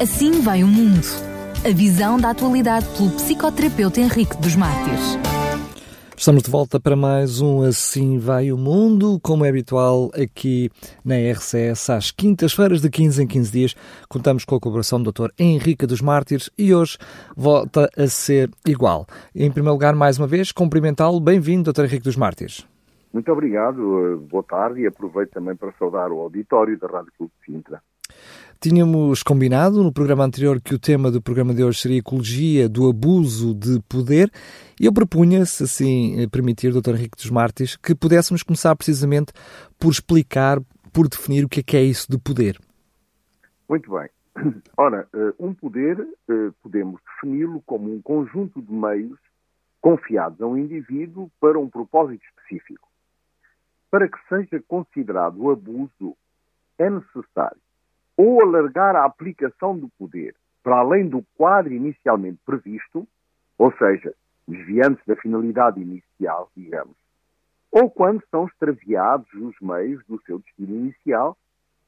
Assim 0.00 0.42
vai 0.42 0.62
o 0.62 0.66
mundo. 0.68 1.02
A 1.66 1.74
visão 1.74 2.20
da 2.20 2.30
atualidade 2.30 2.86
pelo 2.96 3.10
psicoterapeuta 3.10 4.00
Henrique 4.00 4.40
dos 4.40 4.54
Mártires. 4.54 5.18
Estamos 6.16 6.44
de 6.44 6.50
volta 6.52 6.78
para 6.78 6.94
mais 6.94 7.40
um 7.40 7.62
Assim 7.62 8.16
Vai 8.16 8.52
o 8.52 8.56
Mundo, 8.56 9.18
como 9.20 9.44
é 9.44 9.48
habitual 9.48 10.08
aqui 10.14 10.70
na 11.04 11.16
RCS, 11.16 11.90
às 11.90 12.10
quintas-feiras, 12.12 12.80
de 12.80 12.88
15 12.88 13.24
em 13.24 13.26
15 13.26 13.50
dias. 13.50 13.74
Contamos 14.08 14.44
com 14.44 14.54
a 14.54 14.60
colaboração 14.60 15.02
do 15.02 15.10
Dr. 15.10 15.30
Henrique 15.36 15.84
dos 15.84 16.00
Mártires 16.00 16.48
e 16.56 16.72
hoje 16.72 16.96
volta 17.36 17.90
a 17.98 18.06
ser 18.06 18.48
igual. 18.64 19.04
Em 19.34 19.50
primeiro 19.50 19.74
lugar, 19.74 19.96
mais 19.96 20.16
uma 20.16 20.28
vez, 20.28 20.52
cumprimentá-lo. 20.52 21.18
Bem-vindo, 21.18 21.72
Dr. 21.72 21.86
Henrique 21.86 22.04
dos 22.04 22.14
Mártires. 22.14 22.64
Muito 23.12 23.32
obrigado, 23.32 24.24
boa 24.30 24.44
tarde 24.44 24.82
e 24.82 24.86
aproveito 24.86 25.30
também 25.30 25.56
para 25.56 25.72
saudar 25.76 26.12
o 26.12 26.20
auditório 26.20 26.78
da 26.78 26.86
Rádio 26.86 27.10
Clube 27.18 27.32
de 27.40 27.52
Sintra. 27.52 27.82
Tínhamos 28.60 29.22
combinado 29.22 29.84
no 29.84 29.92
programa 29.92 30.24
anterior 30.24 30.60
que 30.60 30.74
o 30.74 30.80
tema 30.80 31.12
do 31.12 31.22
programa 31.22 31.54
de 31.54 31.62
hoje 31.62 31.80
seria 31.80 31.98
Ecologia 31.98 32.68
do 32.68 32.90
Abuso 32.90 33.54
de 33.54 33.80
Poder 33.88 34.28
e 34.80 34.86
eu 34.86 34.92
propunha, 34.92 35.44
se 35.46 35.62
assim 35.62 36.20
eh, 36.20 36.26
permitir, 36.26 36.72
Dr. 36.72 36.96
Henrique 36.96 37.16
dos 37.16 37.30
Martins, 37.30 37.76
que 37.76 37.94
pudéssemos 37.94 38.42
começar 38.42 38.74
precisamente 38.74 39.32
por 39.78 39.92
explicar, 39.92 40.58
por 40.92 41.08
definir 41.08 41.44
o 41.44 41.48
que 41.48 41.60
é 41.60 41.62
que 41.62 41.76
é 41.76 41.82
isso 41.84 42.10
de 42.10 42.18
poder. 42.18 42.58
Muito 43.68 43.92
bem. 43.92 44.10
Ora, 44.76 45.06
eh, 45.14 45.34
um 45.38 45.54
poder 45.54 46.00
eh, 46.28 46.50
podemos 46.60 47.00
defini-lo 47.06 47.62
como 47.64 47.94
um 47.94 48.02
conjunto 48.02 48.60
de 48.60 48.72
meios 48.72 49.20
confiados 49.80 50.40
a 50.40 50.46
um 50.48 50.56
indivíduo 50.58 51.30
para 51.38 51.60
um 51.60 51.70
propósito 51.70 52.24
específico. 52.24 52.88
Para 53.88 54.08
que 54.08 54.18
seja 54.28 54.60
considerado 54.66 55.48
abuso, 55.48 56.16
é 56.76 56.90
necessário 56.90 57.60
ou 58.18 58.42
alargar 58.42 58.96
a 58.96 59.04
aplicação 59.04 59.78
do 59.78 59.88
poder 59.96 60.34
para 60.62 60.80
além 60.80 61.08
do 61.08 61.24
quadro 61.36 61.72
inicialmente 61.72 62.40
previsto, 62.44 63.06
ou 63.56 63.72
seja, 63.78 64.12
desviando-se 64.46 65.06
da 65.06 65.16
finalidade 65.16 65.80
inicial, 65.80 66.50
digamos, 66.56 66.96
ou 67.70 67.88
quando 67.88 68.22
são 68.30 68.46
extraviados 68.46 69.32
os 69.34 69.54
meios 69.60 70.04
do 70.06 70.20
seu 70.22 70.40
destino 70.40 70.74
inicial 70.74 71.36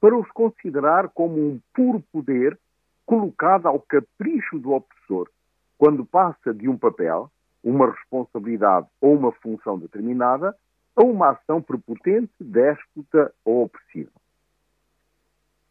para 0.01 0.17
os 0.17 0.31
considerar 0.31 1.09
como 1.09 1.37
um 1.37 1.61
puro 1.75 2.01
poder 2.13 2.59
colocado 3.05 3.67
ao 3.67 3.81
capricho 3.81 4.59
do 4.59 4.73
opressor, 4.73 5.29
quando 5.77 6.07
passa 6.07 6.55
de 6.55 6.69
um 6.69 6.79
papel, 6.79 7.31
uma 7.63 7.91
responsabilidade 7.91 8.87
ou 9.01 9.17
uma 9.17 9.33
função 9.33 9.79
determinada 9.79 10.57
a 10.95 11.03
uma 11.03 11.31
ação 11.31 11.61
prepotente, 11.61 12.33
déspota 12.39 13.33
ou 13.45 13.65
opressiva. 13.65 14.20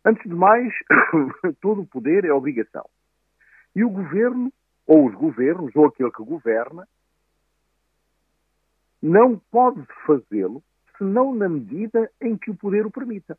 Antes 0.06 0.24
de 0.24 0.36
mais, 0.36 0.74
todo 1.62 1.82
o 1.82 1.88
poder 1.88 2.26
é 2.26 2.32
obrigação. 2.32 2.88
E 3.76 3.84
o 3.84 3.90
governo, 3.90 4.52
ou 4.88 5.08
os 5.08 5.16
governos, 5.16 5.76
ou 5.76 5.86
aquele 5.86 6.12
que 6.12 6.24
governa, 6.24 6.88
não 9.02 9.38
pode 9.52 9.86
fazê-lo 10.06 10.64
senão 10.98 11.34
na 11.34 11.48
medida 11.48 12.12
em 12.22 12.38
que 12.38 12.52
o 12.52 12.56
poder 12.56 12.86
o 12.86 12.92
permita. 12.92 13.38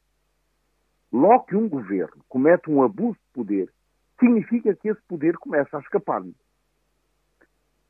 Logo 1.13 1.45
que 1.45 1.57
um 1.57 1.69
governo 1.69 2.25
comete 2.29 2.71
um 2.71 2.83
abuso 2.83 3.19
de 3.19 3.33
poder, 3.35 3.73
significa 4.19 4.75
que 4.75 4.89
esse 4.89 5.01
poder 5.03 5.37
começa 5.37 5.77
a 5.77 5.81
escapar-lhe. 5.81 6.35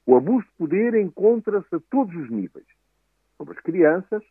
O 0.07 0.17
abuso 0.17 0.47
de 0.47 0.53
poder 0.55 0.95
encontra-se 0.95 1.73
a 1.75 1.81
todos 1.91 2.15
os 2.17 2.31
níveis 2.31 2.67
sobre 3.37 3.57
as 3.57 3.63
crianças, 3.63 4.23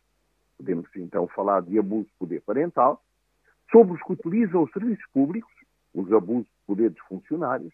podemos 0.58 0.88
então 0.96 1.26
falar 1.28 1.62
de 1.62 1.78
abuso 1.78 2.04
de 2.04 2.14
poder 2.18 2.42
parental, 2.42 3.02
sobre 3.70 3.94
os 3.94 4.02
que 4.02 4.12
utilizam 4.12 4.62
os 4.62 4.72
serviços 4.72 5.04
públicos, 5.12 5.52
os 5.94 6.12
abusos 6.12 6.46
de 6.46 6.66
poder 6.66 6.90
dos 6.90 7.00
funcionários, 7.02 7.72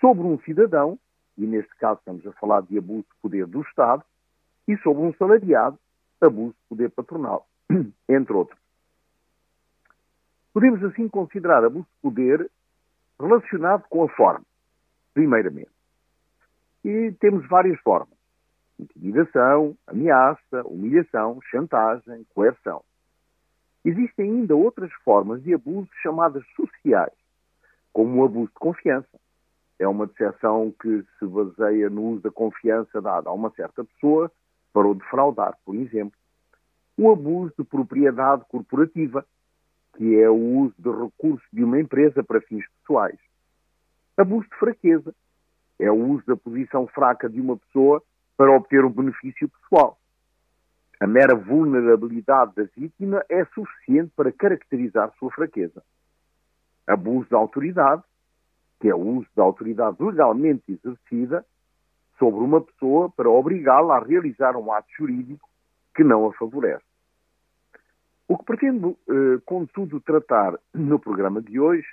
sobre 0.00 0.22
um 0.22 0.38
cidadão, 0.40 0.98
e 1.36 1.46
neste 1.46 1.74
caso 1.76 1.98
estamos 1.98 2.26
a 2.26 2.32
falar 2.32 2.62
de 2.62 2.78
abuso 2.78 3.02
de 3.02 3.20
poder 3.22 3.46
do 3.46 3.62
Estado, 3.62 4.02
e 4.66 4.76
sobre 4.78 5.02
um 5.02 5.12
salariado, 5.14 5.78
abuso 6.20 6.52
de 6.52 6.68
poder 6.68 6.90
patronal, 6.90 7.46
entre 8.08 8.32
outros. 8.32 8.58
Podemos 10.52 10.82
assim 10.84 11.08
considerar 11.08 11.64
abuso 11.64 11.86
de 11.86 12.00
poder 12.02 12.50
relacionado 13.18 13.84
com 13.88 14.04
a 14.04 14.08
forma, 14.08 14.44
primeiramente. 15.14 15.70
E 16.84 17.12
temos 17.20 17.46
várias 17.46 17.78
formas 17.80 18.20
intimidação, 18.80 19.76
ameaça, 19.86 20.62
humilhação, 20.64 21.38
chantagem, 21.50 22.24
coerção. 22.34 22.82
Existem 23.84 24.30
ainda 24.30 24.54
outras 24.54 24.92
formas 25.04 25.42
de 25.42 25.54
abuso 25.54 25.88
chamadas 26.02 26.44
sociais, 26.54 27.12
como 27.92 28.20
o 28.20 28.24
abuso 28.24 28.48
de 28.48 28.58
confiança. 28.58 29.18
É 29.78 29.88
uma 29.88 30.06
decepção 30.06 30.74
que 30.80 31.04
se 31.18 31.26
baseia 31.26 31.88
no 31.88 32.02
uso 32.02 32.22
da 32.22 32.30
confiança 32.30 33.00
dada 33.00 33.30
a 33.30 33.32
uma 33.32 33.50
certa 33.52 33.82
pessoa 33.82 34.30
para 34.72 34.86
o 34.86 34.94
defraudar, 34.94 35.56
por 35.64 35.74
exemplo. 35.74 36.18
O 36.98 37.10
abuso 37.10 37.54
de 37.58 37.64
propriedade 37.64 38.44
corporativa, 38.50 39.24
que 39.96 40.20
é 40.20 40.28
o 40.28 40.34
uso 40.34 40.74
de 40.78 40.90
recursos 40.90 41.48
de 41.50 41.64
uma 41.64 41.80
empresa 41.80 42.22
para 42.22 42.42
fins 42.42 42.64
pessoais. 42.80 43.18
Abuso 44.18 44.46
de 44.50 44.56
fraqueza, 44.56 45.14
é 45.78 45.90
o 45.90 45.94
uso 45.94 46.26
da 46.26 46.36
posição 46.36 46.86
fraca 46.86 47.28
de 47.28 47.40
uma 47.40 47.56
pessoa 47.56 48.02
para 48.36 48.52
obter 48.52 48.84
um 48.84 48.90
benefício 48.90 49.48
pessoal. 49.48 49.98
A 51.00 51.06
mera 51.06 51.34
vulnerabilidade 51.34 52.52
da 52.54 52.64
vítima 52.76 53.24
é 53.30 53.42
suficiente 53.46 54.12
para 54.14 54.30
caracterizar 54.30 55.10
sua 55.18 55.30
fraqueza. 55.30 55.82
Abuso 56.86 57.26
da 57.30 57.38
autoridade, 57.38 58.02
que 58.78 58.88
é 58.88 58.94
o 58.94 58.98
uso 58.98 59.28
da 59.34 59.42
autoridade 59.42 59.96
legalmente 59.98 60.62
exercida 60.72 61.42
sobre 62.18 62.40
uma 62.40 62.60
pessoa 62.60 63.08
para 63.08 63.30
obrigá-la 63.30 63.96
a 63.96 64.04
realizar 64.04 64.54
um 64.56 64.70
ato 64.70 64.88
jurídico 64.98 65.48
que 65.94 66.04
não 66.04 66.26
a 66.26 66.34
favorece. 66.34 66.84
O 68.28 68.36
que 68.36 68.44
pretendo, 68.44 68.94
eh, 69.08 69.40
contudo, 69.46 70.00
tratar 70.00 70.58
no 70.74 70.98
programa 70.98 71.40
de 71.40 71.58
hoje 71.58 71.86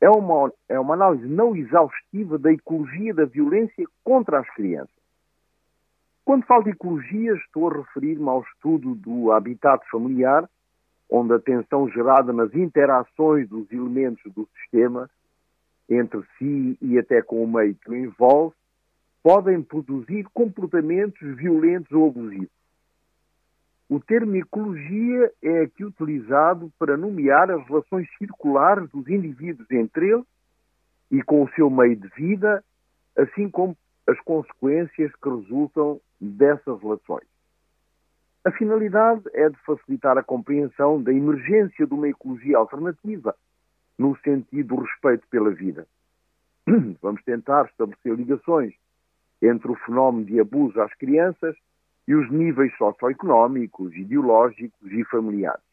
é 0.00 0.08
uma, 0.08 0.50
é 0.66 0.80
uma 0.80 0.94
análise 0.94 1.26
não 1.26 1.54
exaustiva 1.54 2.38
da 2.38 2.50
ecologia 2.50 3.12
da 3.12 3.26
violência 3.26 3.84
contra 4.02 4.40
as 4.40 4.48
crianças 4.54 4.95
quando 6.26 6.44
falo 6.44 6.64
de 6.64 6.70
ecologia, 6.70 7.34
estou 7.34 7.70
a 7.70 7.76
referir-me 7.76 8.28
ao 8.28 8.42
estudo 8.42 8.96
do 8.96 9.30
habitat 9.30 9.88
familiar, 9.88 10.50
onde 11.08 11.32
a 11.32 11.38
tensão 11.38 11.88
gerada 11.88 12.32
nas 12.32 12.52
interações 12.52 13.48
dos 13.48 13.70
elementos 13.70 14.32
do 14.32 14.46
sistema 14.58 15.08
entre 15.88 16.20
si 16.36 16.76
e 16.82 16.98
até 16.98 17.22
com 17.22 17.44
o 17.44 17.46
meio 17.46 17.76
que 17.76 17.88
o 17.88 17.94
envolve, 17.94 18.56
podem 19.22 19.62
produzir 19.62 20.24
comportamentos 20.34 21.36
violentos 21.36 21.92
ou 21.92 22.08
abusivos. 22.08 22.50
O 23.88 24.00
termo 24.00 24.34
ecologia 24.34 25.32
é 25.40 25.60
aqui 25.60 25.84
utilizado 25.84 26.72
para 26.76 26.96
nomear 26.96 27.52
as 27.52 27.64
relações 27.68 28.08
circulares 28.18 28.90
dos 28.90 29.06
indivíduos 29.06 29.70
entre 29.70 30.08
eles 30.10 30.26
e 31.08 31.22
com 31.22 31.44
o 31.44 31.50
seu 31.50 31.70
meio 31.70 31.94
de 31.94 32.08
vida, 32.16 32.64
assim 33.16 33.48
como 33.48 33.76
as 34.06 34.18
consequências 34.20 35.12
que 35.16 35.28
resultam 35.28 36.00
dessas 36.20 36.80
relações. 36.80 37.26
A 38.44 38.50
finalidade 38.52 39.22
é 39.34 39.48
de 39.48 39.56
facilitar 39.64 40.16
a 40.16 40.22
compreensão 40.22 41.02
da 41.02 41.12
emergência 41.12 41.86
de 41.86 41.92
uma 41.92 42.08
ecologia 42.08 42.56
alternativa, 42.58 43.34
no 43.98 44.16
sentido 44.18 44.76
do 44.76 44.82
respeito 44.82 45.26
pela 45.28 45.50
vida. 45.50 45.86
Vamos 47.02 47.22
tentar 47.24 47.66
estabelecer 47.66 48.14
ligações 48.14 48.74
entre 49.42 49.70
o 49.70 49.74
fenómeno 49.74 50.24
de 50.24 50.38
abuso 50.40 50.80
às 50.80 50.94
crianças 50.94 51.56
e 52.06 52.14
os 52.14 52.30
níveis 52.30 52.72
socioeconómicos, 52.76 53.94
ideológicos 53.96 54.92
e 54.92 55.04
familiares. 55.04 55.64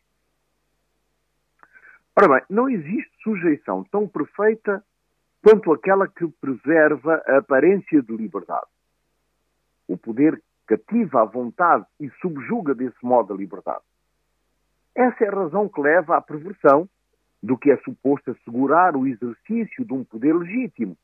Ora 2.15 2.27
bem, 2.27 2.43
não 2.49 2.69
existe 2.69 3.11
sujeição 3.23 3.83
tão 3.85 4.07
perfeita 4.07 4.83
quanto 5.43 5.73
aquela 5.73 6.07
que 6.07 6.25
preserva 6.39 7.21
a 7.27 7.39
aparência 7.39 8.01
de 8.01 8.15
liberdade. 8.15 8.65
O 9.85 9.97
poder 9.97 10.41
cativa 10.65 11.21
a 11.21 11.25
vontade 11.25 11.85
e 11.99 12.09
subjuga 12.21 12.73
desse 12.73 13.03
modo 13.03 13.33
a 13.33 13.37
liberdade. 13.37 13.83
Essa 14.95 15.25
é 15.25 15.27
a 15.27 15.35
razão 15.35 15.67
que 15.67 15.81
leva 15.81 16.15
à 16.15 16.21
perversão 16.21 16.87
do 17.41 17.57
que 17.57 17.69
é 17.69 17.77
suposto 17.79 18.31
assegurar 18.31 18.95
o 18.95 19.05
exercício 19.05 19.83
de 19.83 19.93
um 19.93 20.05
poder 20.05 20.33
legítimo, 20.33 20.97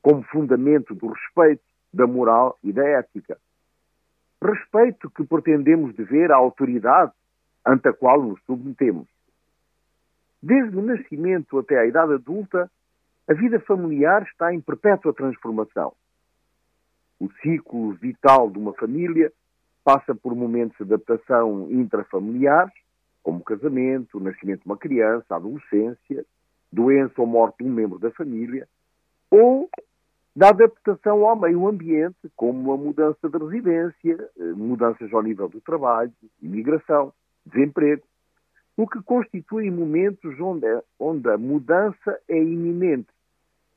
como 0.00 0.22
fundamento 0.22 0.94
do 0.94 1.08
respeito, 1.08 1.62
da 1.92 2.06
moral 2.06 2.58
e 2.64 2.72
da 2.72 2.82
ética. 2.88 3.36
Respeito 4.42 5.10
que 5.10 5.24
pretendemos 5.24 5.94
dever 5.94 6.32
à 6.32 6.36
autoridade 6.36 7.12
ante 7.66 7.86
a 7.88 7.92
qual 7.92 8.22
nos 8.22 8.42
submetemos. 8.44 9.06
Desde 10.42 10.74
o 10.74 10.82
nascimento 10.82 11.58
até 11.58 11.78
a 11.78 11.86
idade 11.86 12.14
adulta, 12.14 12.70
a 13.26 13.32
vida 13.32 13.58
familiar 13.60 14.22
está 14.22 14.52
em 14.52 14.60
perpétua 14.60 15.14
transformação. 15.14 15.94
O 17.18 17.30
ciclo 17.40 17.92
vital 17.94 18.50
de 18.50 18.58
uma 18.58 18.74
família 18.74 19.32
passa 19.82 20.14
por 20.14 20.34
momentos 20.34 20.76
de 20.76 20.82
adaptação 20.82 21.70
intrafamiliares, 21.70 22.74
como 23.22 23.42
casamento, 23.42 24.20
nascimento 24.20 24.60
de 24.60 24.66
uma 24.66 24.76
criança, 24.76 25.34
adolescência, 25.34 26.26
doença 26.70 27.14
ou 27.16 27.26
morte 27.26 27.58
de 27.58 27.64
um 27.64 27.72
membro 27.72 27.98
da 27.98 28.10
família, 28.10 28.68
ou 29.30 29.70
da 30.36 30.48
adaptação 30.48 31.26
ao 31.26 31.40
meio 31.40 31.66
ambiente, 31.66 32.30
como 32.36 32.72
a 32.72 32.76
mudança 32.76 33.28
de 33.28 33.38
residência, 33.38 34.30
eh, 34.38 34.52
mudanças 34.52 35.12
ao 35.14 35.22
nível 35.22 35.48
do 35.48 35.60
trabalho, 35.60 36.12
imigração, 36.42 37.12
desemprego, 37.46 38.02
o 38.76 38.86
que 38.86 39.00
constitui 39.02 39.70
momentos 39.70 40.38
onde 40.40 40.66
a, 40.66 40.82
onde 40.98 41.30
a 41.30 41.38
mudança 41.38 42.20
é 42.28 42.36
iminente 42.36 43.13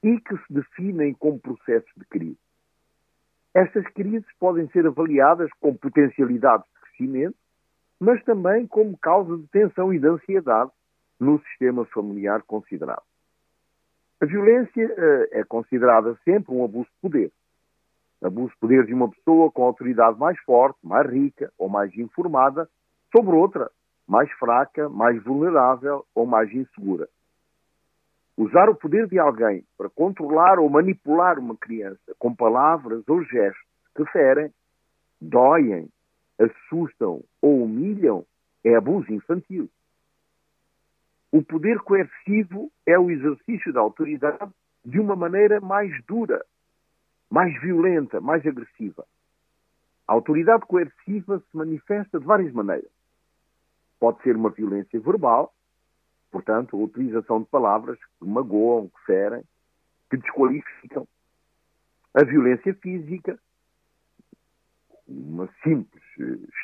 e 0.03 0.19
que 0.19 0.37
se 0.37 0.53
definem 0.53 1.13
como 1.13 1.39
processos 1.39 1.91
de 1.97 2.05
crise. 2.05 2.37
Estas 3.53 3.85
crises 3.93 4.27
podem 4.39 4.67
ser 4.69 4.85
avaliadas 4.85 5.49
como 5.59 5.77
potencialidades 5.77 6.67
de 6.67 6.81
crescimento, 6.81 7.35
mas 7.99 8.23
também 8.23 8.67
como 8.67 8.97
causa 8.97 9.35
de 9.37 9.47
tensão 9.47 9.91
e 9.91 9.99
de 9.99 10.07
ansiedade 10.07 10.71
no 11.19 11.39
sistema 11.39 11.83
familiar 11.85 12.43
considerado. 12.43 13.01
A 14.21 14.25
violência 14.25 14.87
uh, 14.87 15.27
é 15.31 15.43
considerada 15.43 16.17
sempre 16.23 16.53
um 16.53 16.63
abuso 16.63 16.85
de 16.85 17.01
poder. 17.01 17.31
Abuso 18.23 18.49
de 18.49 18.59
poder 18.59 18.85
de 18.85 18.93
uma 18.93 19.09
pessoa 19.09 19.51
com 19.51 19.63
autoridade 19.63 20.19
mais 20.19 20.39
forte, 20.39 20.79
mais 20.83 21.07
rica 21.09 21.51
ou 21.57 21.69
mais 21.69 21.95
informada 21.95 22.67
sobre 23.15 23.35
outra, 23.35 23.71
mais 24.07 24.31
fraca, 24.33 24.89
mais 24.89 25.21
vulnerável 25.23 26.05
ou 26.15 26.25
mais 26.25 26.51
insegura. 26.51 27.07
Usar 28.37 28.69
o 28.69 28.75
poder 28.75 29.07
de 29.07 29.17
alguém 29.17 29.65
para 29.75 29.89
controlar 29.89 30.59
ou 30.59 30.69
manipular 30.69 31.39
uma 31.39 31.57
criança 31.57 32.15
com 32.19 32.35
palavras 32.35 33.03
ou 33.07 33.23
gestos 33.23 33.65
que 33.95 34.05
ferem, 34.11 34.53
doem, 35.19 35.89
assustam 36.37 37.23
ou 37.41 37.63
humilham 37.63 38.23
é 38.63 38.75
abuso 38.75 39.11
infantil. 39.11 39.67
O 41.31 41.41
poder 41.41 41.79
coercivo 41.79 42.71
é 42.85 42.97
o 42.97 43.09
exercício 43.09 43.73
da 43.73 43.79
autoridade 43.79 44.51
de 44.85 44.99
uma 44.99 45.15
maneira 45.15 45.59
mais 45.59 45.91
dura, 46.05 46.45
mais 47.29 47.59
violenta, 47.59 48.21
mais 48.21 48.45
agressiva. 48.45 49.03
A 50.07 50.13
autoridade 50.13 50.65
coerciva 50.67 51.39
se 51.39 51.57
manifesta 51.57 52.19
de 52.19 52.25
várias 52.25 52.53
maneiras. 52.53 52.91
Pode 53.99 54.21
ser 54.21 54.35
uma 54.35 54.51
violência 54.51 54.99
verbal, 54.99 55.51
portanto, 56.31 56.75
a 56.75 56.83
utilização 56.83 57.41
de 57.41 57.47
palavras 57.47 57.97
que 58.19 58.25
magoam, 58.25 58.89
que 58.89 59.05
ferem, 59.05 59.43
que 60.09 60.17
desqualificam. 60.17 61.07
A 62.13 62.23
violência 62.23 62.73
física, 62.75 63.37
uma 65.07 65.47
simples 65.63 66.03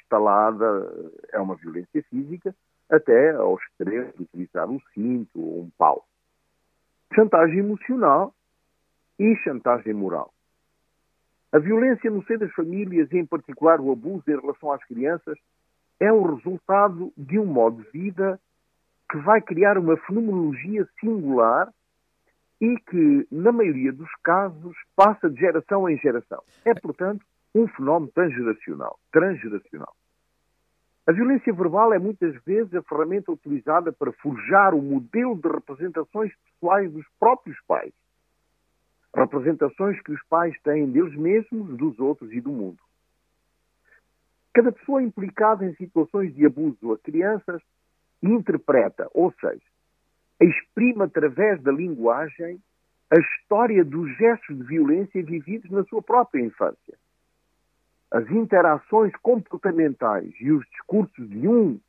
estalada 0.01 1.11
é 1.31 1.39
uma 1.39 1.55
violência 1.55 2.03
física, 2.09 2.55
até 2.89 3.31
ao 3.31 3.55
extremo 3.57 4.11
de 4.13 4.23
utilizar 4.23 4.69
um 4.69 4.79
cinto 4.93 5.39
ou 5.39 5.61
um 5.63 5.69
pau. 5.77 6.05
Chantagem 7.13 7.59
emocional 7.59 8.33
e 9.19 9.35
chantagem 9.37 9.93
moral. 9.93 10.33
A 11.51 11.59
violência 11.59 12.09
no 12.09 12.23
seio 12.25 12.39
das 12.39 12.51
famílias, 12.53 13.11
e 13.11 13.17
em 13.17 13.25
particular 13.25 13.79
o 13.79 13.91
abuso 13.91 14.23
em 14.27 14.39
relação 14.39 14.71
às 14.71 14.83
crianças, 14.85 15.37
é 15.99 16.11
o 16.11 16.35
resultado 16.35 17.13
de 17.15 17.37
um 17.37 17.45
modo 17.45 17.83
de 17.83 17.89
vida 17.91 18.39
que 19.09 19.17
vai 19.17 19.41
criar 19.41 19.77
uma 19.77 19.97
fenomenologia 19.97 20.87
singular 20.99 21.71
e 22.59 22.77
que, 22.79 23.27
na 23.31 23.51
maioria 23.51 23.91
dos 23.91 24.09
casos, 24.23 24.75
passa 24.95 25.29
de 25.29 25.39
geração 25.39 25.89
em 25.89 25.97
geração. 25.97 26.41
É, 26.65 26.73
portanto, 26.73 27.25
um 27.53 27.67
fenómeno 27.67 28.11
transgeracional. 28.13 28.97
transgeracional. 29.11 29.93
A 31.05 31.11
violência 31.11 31.51
verbal 31.51 31.93
é 31.93 31.99
muitas 31.99 32.33
vezes 32.45 32.73
a 32.73 32.81
ferramenta 32.81 33.31
utilizada 33.31 33.91
para 33.91 34.13
forjar 34.13 34.73
o 34.73 34.81
modelo 34.81 35.35
de 35.35 35.49
representações 35.49 36.31
pessoais 36.45 36.91
dos 36.91 37.05
próprios 37.19 37.57
pais. 37.67 37.91
Representações 39.13 40.01
que 40.01 40.13
os 40.13 40.23
pais 40.29 40.55
têm 40.63 40.89
deles 40.89 41.15
mesmos, 41.15 41.77
dos 41.77 41.99
outros 41.99 42.31
e 42.31 42.39
do 42.39 42.51
mundo. 42.51 42.79
Cada 44.53 44.71
pessoa 44.71 45.03
implicada 45.03 45.65
em 45.65 45.75
situações 45.75 46.33
de 46.33 46.45
abuso 46.45 46.93
a 46.93 46.97
crianças 46.97 47.61
interpreta, 48.23 49.09
ou 49.13 49.33
seja, 49.39 49.61
exprime 50.41 51.03
através 51.03 51.61
da 51.61 51.71
linguagem 51.71 52.59
a 53.11 53.19
história 53.19 53.83
dos 53.83 54.15
gestos 54.17 54.57
de 54.57 54.63
violência 54.63 55.23
vividos 55.23 55.69
na 55.69 55.83
sua 55.83 56.01
própria 56.01 56.41
infância 56.41 56.97
as 58.13 58.29
interações 58.29 59.11
comportamentais 59.23 60.31
e 60.39 60.51
os 60.51 60.63
discursos 60.69 61.27
de 61.27 61.47
um 61.47 61.79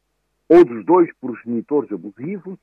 ou 0.48 0.64
dos 0.64 0.82
dois 0.86 1.12
progenitores 1.18 1.92
abusivos 1.92 2.58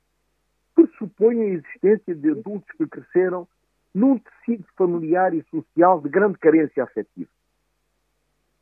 pressupõem 0.74 1.42
a 1.42 1.46
existência 1.46 2.16
de 2.16 2.32
adultos 2.32 2.72
que 2.76 2.88
cresceram 2.88 3.48
num 3.94 4.18
tecido 4.18 4.66
familiar 4.76 5.36
e 5.36 5.44
social 5.44 6.02
de 6.02 6.10
grande 6.10 6.40
carência 6.40 6.84
afetiva. 6.84 7.30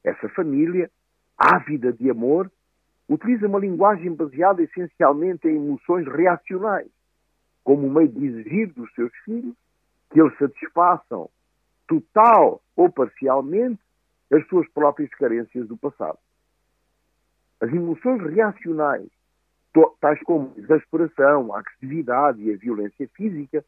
Essa 0.04 0.28
família, 0.30 0.92
ávida 1.38 1.94
de 1.94 2.10
amor, 2.10 2.52
utiliza 3.10 3.48
uma 3.48 3.60
linguagem 3.60 4.14
baseada 4.14 4.62
essencialmente 4.62 5.48
em 5.48 5.56
emoções 5.56 6.08
reacionais, 6.08 6.88
como 7.64 7.90
meio 7.90 8.08
de 8.08 8.26
exigir 8.26 8.72
dos 8.74 8.94
seus 8.94 9.12
filhos 9.26 9.56
que 10.12 10.22
eles 10.22 10.38
satisfaçam 10.38 11.30
total 11.88 12.62
ou 12.76 12.90
parcialmente 12.92 13.82
as 14.32 14.48
suas 14.48 14.70
próprias 14.70 15.10
carências 15.12 15.68
do 15.68 15.76
passado. 15.76 16.20
As 17.60 17.70
emoções 17.74 18.22
reacionais, 18.22 19.10
tais 20.00 20.22
como 20.24 20.54
a 20.56 20.60
exasperação, 20.60 21.54
a 21.54 21.60
agressividade 21.60 22.44
e 22.44 22.54
a 22.54 22.58
violência 22.58 23.10
física, 23.16 23.66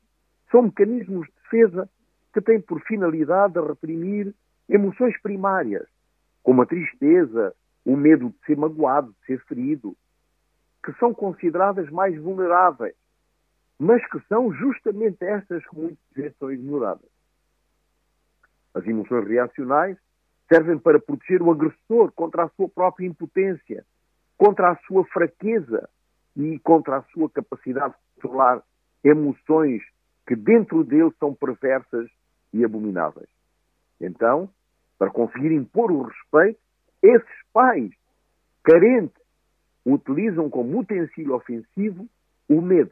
são 0.52 0.64
mecanismos 0.64 1.28
de 1.28 1.34
defesa 1.44 1.90
que 2.34 2.42
têm 2.42 2.62
por 2.62 2.80
finalidade 2.82 3.60
reprimir 3.60 4.34
emoções 4.70 5.20
primárias, 5.22 5.88
como 6.44 6.62
a 6.62 6.66
tristeza, 6.66 7.54
o 7.86 7.95
medo 7.95 8.30
de 8.30 8.45
ser 8.45 8.57
magoado, 8.57 9.13
de 9.19 9.25
ser 9.25 9.44
ferido, 9.45 9.95
que 10.83 10.94
são 10.94 11.13
consideradas 11.13 11.89
mais 11.89 12.18
vulneráveis, 12.19 12.95
mas 13.80 14.06
que 14.10 14.19
são 14.28 14.54
justamente 14.54 15.24
estas 15.24 15.66
que 15.68 15.75
muitas 15.75 15.98
vezes 16.13 16.38
são 16.38 16.51
ignoradas. 16.51 17.10
As 18.74 18.86
emoções 18.86 19.28
reacionais 19.28 19.98
servem 20.48 20.78
para 20.78 21.00
proteger 21.00 21.42
o 21.42 21.51
agressor 21.51 22.12
contra 22.12 22.44
a 22.44 22.50
sua 22.50 22.69
própria 22.69 23.07
impotência, 23.07 23.86
contra 24.38 24.72
a 24.72 24.75
sua 24.88 25.06
fraqueza 25.06 25.89
e 26.36 26.60
contra 26.60 26.98
a 26.98 27.04
sua 27.13 27.30
capacidade 27.30 27.94
de 27.94 28.22
controlar 28.22 28.62
emoções 29.04 29.81
que 30.28 30.36
dentro 30.36 30.83
dele 30.83 31.12
são 31.19 31.33
perversas 31.33 32.10
e 32.54 32.63
abomináveis. 32.63 33.30
Então, 34.00 34.50
para 34.97 35.09
conseguir 35.09 35.52
impor 35.52 35.92
o 35.92 36.04
respeito, 36.04 36.59
esses 37.02 37.44
pais 37.54 37.92
carentes 38.64 39.22
utilizam 39.86 40.50
como 40.50 40.80
utensílio 40.80 41.36
ofensivo 41.36 42.08
o 42.48 42.62
medo, 42.62 42.92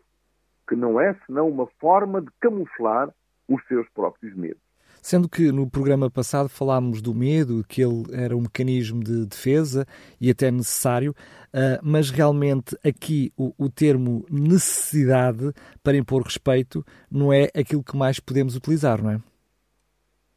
que 0.67 0.75
não 0.75 0.99
é 0.99 1.15
senão 1.25 1.47
uma 1.47 1.67
forma 1.79 2.21
de 2.21 2.29
camuflar 2.39 3.13
os 3.47 3.65
seus 3.67 3.87
próprios 3.89 4.35
medos. 4.35 4.61
Sendo 5.01 5.29
que 5.29 5.51
no 5.51 5.69
programa 5.69 6.09
passado 6.09 6.49
falámos 6.49 7.01
do 7.01 7.15
medo, 7.15 7.63
que 7.67 7.81
ele 7.81 8.03
era 8.11 8.35
um 8.35 8.41
mecanismo 8.41 9.01
de 9.01 9.25
defesa 9.25 9.85
e 10.19 10.29
até 10.29 10.51
necessário, 10.51 11.11
uh, 11.53 11.79
mas 11.81 12.09
realmente 12.09 12.77
aqui 12.83 13.31
o, 13.37 13.53
o, 13.57 13.69
termo 13.69 14.25
necessidade 14.29 15.53
para 15.81 15.95
impor 15.95 16.23
respeito 16.23 16.85
não 17.09 17.31
é 17.31 17.47
aquilo 17.55 17.83
que 17.83 17.95
mais 17.95 18.19
podemos 18.19 18.55
utilizar, 18.55 19.01
não 19.01 19.11
é? 19.11 19.21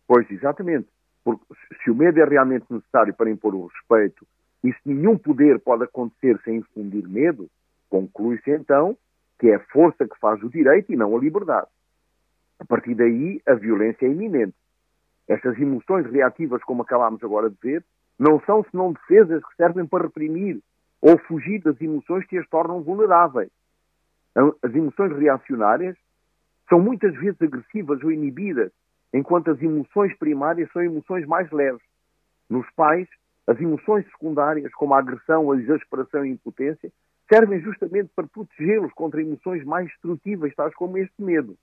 Pois, 0.06 0.30
exatamente. 0.30 0.86
Porque 1.24 1.44
se 1.82 1.90
o 1.90 1.94
medo 1.94 2.20
é 2.20 2.24
realmente 2.24 2.66
necessário 2.70 3.14
para 3.14 3.30
impor 3.30 3.54
o 3.54 3.66
respeito 3.66 4.26
e 4.64 4.72
se 4.72 4.80
nenhum 4.84 5.16
poder 5.16 5.58
pode 5.60 5.84
acontecer 5.84 6.40
sem 6.44 6.56
infundir 6.56 7.08
medo, 7.08 7.48
conclui-se 7.88 8.50
então 8.50 8.96
que 9.38 9.48
é 9.48 9.56
a 9.56 9.60
força 9.72 10.06
que 10.06 10.18
faz 10.20 10.42
o 10.42 10.48
direito 10.48 10.92
e 10.92 10.96
não 10.96 11.16
a 11.16 11.18
liberdade. 11.18 11.66
A 12.60 12.64
partir 12.64 12.94
daí, 12.94 13.42
a 13.46 13.54
violência 13.54 14.06
é 14.06 14.10
iminente. 14.10 14.54
Estas 15.26 15.58
emoções 15.58 16.06
reativas, 16.06 16.62
como 16.62 16.82
acabámos 16.82 17.22
agora 17.24 17.50
de 17.50 17.56
ver, 17.60 17.84
não 18.18 18.40
são 18.40 18.64
senão 18.70 18.92
defesas 18.92 19.42
que 19.44 19.56
servem 19.56 19.86
para 19.86 20.04
reprimir 20.04 20.60
ou 21.00 21.18
fugir 21.18 21.60
das 21.60 21.80
emoções 21.80 22.24
que 22.26 22.38
as 22.38 22.48
tornam 22.48 22.82
vulneráveis. 22.82 23.50
As 24.62 24.74
emoções 24.74 25.16
reacionárias 25.18 25.96
são 26.68 26.80
muitas 26.80 27.14
vezes 27.16 27.42
agressivas 27.42 28.02
ou 28.02 28.12
inibidas, 28.12 28.70
enquanto 29.12 29.50
as 29.50 29.60
emoções 29.60 30.16
primárias 30.16 30.70
são 30.72 30.82
emoções 30.82 31.26
mais 31.26 31.50
leves. 31.50 31.82
Nos 32.48 32.68
pais, 32.74 33.08
as 33.46 33.60
emoções 33.60 34.04
secundárias, 34.06 34.72
como 34.74 34.94
a 34.94 34.98
agressão, 34.98 35.50
a 35.50 35.56
exasperação 35.56 36.24
e 36.24 36.30
a 36.30 36.32
impotência, 36.32 36.92
servem 37.32 37.60
justamente 37.60 38.10
para 38.14 38.26
protegê-los 38.26 38.92
contra 38.92 39.22
emoções 39.22 39.64
mais 39.64 39.86
destrutivas, 39.88 40.54
tais 40.54 40.74
como 40.74 40.98
este 40.98 41.22
medo. 41.22 41.56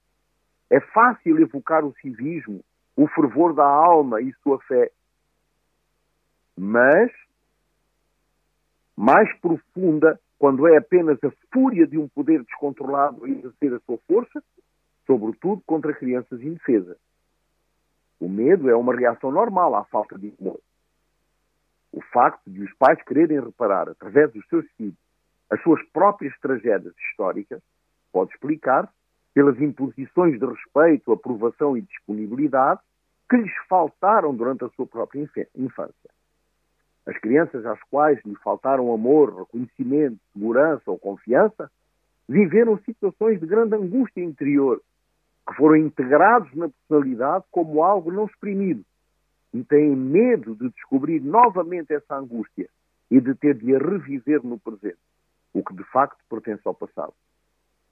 É 0.70 0.80
fácil 0.80 1.40
evocar 1.40 1.84
o 1.84 1.94
civismo, 2.02 2.64
o 2.96 3.08
fervor 3.08 3.54
da 3.54 3.66
alma 3.66 4.22
e 4.22 4.34
sua 4.44 4.60
fé. 4.62 4.92
Mas, 6.58 7.12
mais 8.96 9.32
profunda 9.40 10.20
quando 10.38 10.68
é 10.68 10.78
apenas 10.78 11.18
a 11.24 11.32
fúria 11.54 11.86
de 11.86 11.98
um 11.98 12.08
poder 12.08 12.44
descontrolado 12.44 13.26
a 13.26 13.30
exercer 13.30 13.74
a 13.74 13.80
sua 13.82 13.98
força, 14.08 14.42
sobretudo 15.06 15.62
contra 15.66 15.94
crianças 15.94 16.42
indefesas. 16.42 16.98
O 18.20 18.28
medo 18.28 18.70
é 18.70 18.76
uma 18.76 18.96
reação 18.96 19.32
normal 19.32 19.76
à 19.76 19.86
falta 19.86 20.18
de 20.18 20.34
amor. 20.40 20.60
O 21.92 22.02
facto 22.02 22.50
de 22.50 22.62
os 22.62 22.74
pais 22.74 23.02
quererem 23.04 23.40
reparar, 23.40 23.90
através 23.90 24.32
dos 24.32 24.46
seus 24.48 24.66
filhos, 24.78 24.98
as 25.50 25.62
suas 25.64 25.82
próprias 25.90 26.38
tragédias 26.40 26.94
históricas, 26.98 27.62
pode 28.12 28.32
explicar 28.32 28.92
pelas 29.34 29.60
imposições 29.60 30.40
de 30.40 30.46
respeito, 30.46 31.12
aprovação 31.12 31.78
e 31.78 31.82
disponibilidade 31.82 32.82
que 33.30 33.38
lhes 33.38 33.54
faltaram 33.68 34.36
durante 34.36 34.66
a 34.66 34.70
sua 34.70 34.86
própria 34.86 35.28
infância. 35.56 36.10
As 37.06 37.18
crianças 37.20 37.66
às 37.66 37.82
quais 37.84 38.20
lhe 38.26 38.36
faltaram 38.36 38.94
amor, 38.94 39.36
reconhecimento, 39.36 40.20
segurança 40.34 40.92
ou 40.92 41.00
confiança 41.00 41.72
viveram 42.28 42.78
situações 42.80 43.40
de 43.40 43.48
grande 43.48 43.76
angústia 43.76 44.24
interior, 44.24 44.82
que 45.50 45.56
foram 45.56 45.78
integrados 45.78 46.54
na 46.54 46.70
personalidade 46.70 47.44
como 47.50 47.84
algo 47.84 48.12
não 48.12 48.26
exprimido 48.26 48.86
e 49.52 49.64
têm 49.64 49.96
medo 49.96 50.56
de 50.56 50.70
descobrir 50.70 51.20
novamente 51.22 51.92
essa 51.92 52.16
angústia 52.16 52.70
e 53.10 53.20
de 53.20 53.34
ter 53.34 53.56
de 53.56 53.76
a 53.76 53.80
reviver 53.80 54.46
no 54.46 54.60
presente, 54.60 55.00
o 55.52 55.64
que 55.64 55.74
de 55.74 55.84
facto 55.86 56.20
pertence 56.30 56.62
ao 56.66 56.76
passado. 56.76 57.14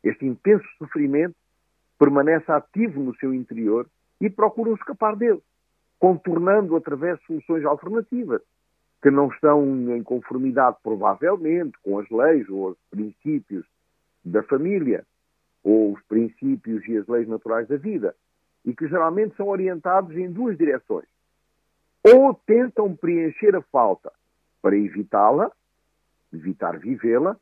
Este 0.04 0.24
intenso 0.24 0.68
sofrimento 0.78 1.36
permanece 1.98 2.52
ativo 2.52 3.02
no 3.02 3.16
seu 3.16 3.34
interior 3.34 3.88
e 4.22 4.30
procuram 4.30 4.76
escapar 4.76 5.16
dele, 5.16 5.42
contornando 5.98 6.76
através 6.76 7.18
de 7.20 7.26
soluções 7.26 7.66
alternativas, 7.66 8.42
que 9.02 9.10
não 9.10 9.30
estão 9.30 9.64
em 9.96 10.04
conformidade, 10.04 10.78
provavelmente, 10.84 11.76
com 11.82 11.98
as 11.98 12.08
leis 12.12 12.48
ou 12.50 12.70
os 12.70 12.78
princípios 12.92 13.66
da 14.24 14.44
família, 14.44 15.04
ou 15.68 15.92
os 15.92 16.02
princípios 16.04 16.88
e 16.88 16.96
as 16.96 17.06
leis 17.08 17.28
naturais 17.28 17.68
da 17.68 17.76
vida, 17.76 18.16
e 18.64 18.74
que 18.74 18.88
geralmente 18.88 19.36
são 19.36 19.50
orientados 19.50 20.16
em 20.16 20.32
duas 20.32 20.58
direções. 20.58 21.08
Ou 22.06 22.34
tentam 22.34 22.96
preencher 22.96 23.54
a 23.54 23.62
falta 23.64 24.10
para 24.62 24.78
evitá-la, 24.78 25.52
evitar 26.34 26.80
vivê-la, 26.80 27.36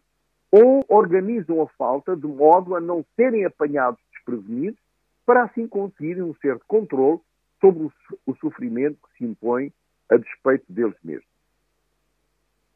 ou 0.50 0.84
organizam 0.90 1.62
a 1.62 1.68
falta 1.68 2.16
de 2.16 2.26
modo 2.26 2.76
a 2.76 2.82
não 2.82 3.06
serem 3.16 3.46
apanhados 3.46 4.02
desprevenidos, 4.12 4.80
para 5.24 5.44
assim 5.44 5.68
conseguirem 5.68 6.24
um 6.24 6.34
certo 6.36 6.66
controle 6.66 7.20
sobre 7.62 7.92
o 8.26 8.36
sofrimento 8.38 8.98
que 9.04 9.18
se 9.20 9.26
impõe 9.26 9.72
a 10.10 10.18
despeito 10.18 10.66
deles 10.68 10.98
mesmos. 11.04 11.30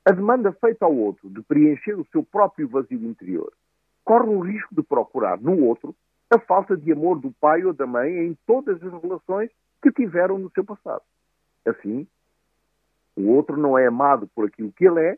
A 0.06 0.12
demanda 0.12 0.51
feita 0.53 0.86
ao 0.86 0.96
outro 0.96 1.27
de 1.27 1.41
preencher 1.41 1.94
o 1.94 2.06
seu 2.12 2.24
próprio 2.24 2.68
vazio 2.68 3.03
interior 3.03 3.51
corre 4.03 4.29
o 4.29 4.39
risco 4.39 4.74
de 4.74 4.84
procurar 4.84 5.39
no 5.39 5.63
outro 5.63 5.96
a 6.29 6.39
falta 6.39 6.77
de 6.77 6.91
amor 6.91 7.20
do 7.20 7.32
pai 7.32 7.63
ou 7.63 7.74
da 7.74 7.88
mãe 7.88 8.12
em 8.27 8.38
todas 8.46 8.82
as 8.84 9.01
relações 9.01 9.50
que 9.82 9.91
tiveram 9.91 10.38
no 10.38 10.51
seu 10.51 10.63
passado. 10.63 11.01
Assim, 11.65 12.08
o 13.15 13.29
outro 13.29 13.58
não 13.58 13.77
é 13.77 13.88
amado 13.88 14.27
por 14.36 14.48
aquilo 14.48 14.72
que 14.72 14.86
ele 14.86 15.00
é, 15.01 15.18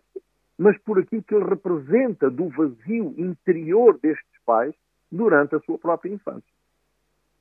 mas 0.57 0.77
por 0.79 0.99
aquilo 0.99 1.23
que 1.23 1.35
ele 1.35 1.45
representa 1.45 2.29
do 2.29 2.49
vazio 2.49 3.13
interior 3.17 3.99
destes 3.99 4.39
pais 4.45 4.73
durante 5.11 5.55
a 5.55 5.59
sua 5.61 5.77
própria 5.77 6.13
infância. 6.13 6.51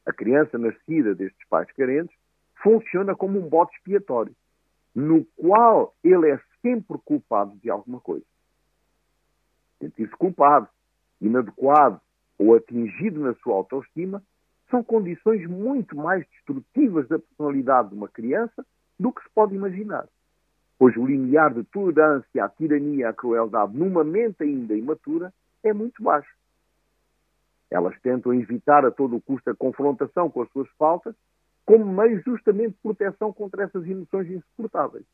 A 0.07 0.13
criança 0.13 0.59
nascida 0.59 1.15
destes 1.15 1.47
pais 1.49 1.71
carentes 1.73 2.17
funciona 2.63 3.15
como 3.15 3.39
um 3.39 3.49
bote 3.49 3.77
expiatório, 3.77 4.35
no 4.95 5.25
qual 5.37 5.95
ele 6.03 6.31
é 6.31 6.41
sempre 6.61 6.99
culpado 7.05 7.57
de 7.57 7.71
alguma 7.71 8.01
coisa. 8.01 8.25
Sentir-se 9.79 10.17
culpado, 10.17 10.69
inadequado 11.21 12.01
ou 12.39 12.55
atingido 12.55 13.21
na 13.21 13.35
sua 13.35 13.55
autoestima 13.55 14.23
são 14.71 14.83
condições 14.83 15.47
muito 15.47 15.97
mais 15.97 16.25
destrutivas 16.29 17.09
da 17.09 17.19
personalidade 17.19 17.91
de 17.91 17.95
uma 17.95 18.09
criança 18.09 18.65
do 18.99 19.13
que 19.13 19.23
se 19.23 19.29
pode 19.35 19.55
imaginar. 19.55 20.07
Pois 20.79 20.97
o 20.97 21.05
limiar 21.05 21.53
de 21.53 21.65
tolerância 21.65 22.45
à 22.45 22.49
tirania, 22.49 23.11
à 23.11 23.13
crueldade, 23.13 23.77
numa 23.77 24.05
mente 24.05 24.43
ainda 24.43 24.75
imatura, 24.75 25.33
é 25.63 25.73
muito 25.73 26.03
baixo. 26.03 26.35
Elas 27.71 27.99
tentam 28.01 28.33
evitar 28.33 28.85
a 28.85 28.91
todo 28.91 29.21
custo 29.21 29.51
a 29.51 29.55
confrontação 29.55 30.31
com 30.31 30.43
as 30.43 30.51
suas 30.51 30.69
faltas, 30.79 31.15
como 31.67 31.85
meio 31.85 32.23
justamente 32.23 32.73
de 32.73 32.83
proteção 32.83 33.33
contra 33.33 33.65
essas 33.65 33.87
emoções 33.87 34.31
insuportáveis 34.31 35.05